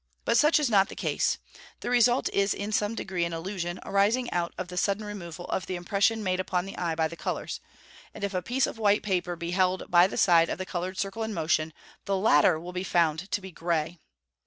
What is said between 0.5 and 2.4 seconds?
is not the case; the result